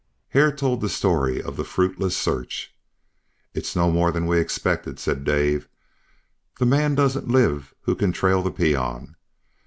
Hare 0.29 0.51
told 0.51 0.81
the 0.81 0.89
story 0.89 1.39
of 1.43 1.57
the 1.57 1.63
fruitless 1.63 2.17
search. 2.17 2.73
"It's 3.53 3.75
no 3.75 3.91
more 3.91 4.11
than 4.11 4.25
we 4.25 4.39
expected," 4.39 4.97
said 4.97 5.23
Dave. 5.23 5.69
"The 6.57 6.65
man 6.65 6.95
doesn't 6.95 7.27
live 7.27 7.75
who 7.81 7.93
can 7.95 8.11
trail 8.11 8.41
the 8.41 8.49
peon. 8.49 9.15